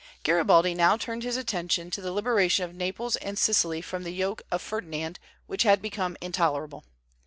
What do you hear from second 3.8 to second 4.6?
from the yoke of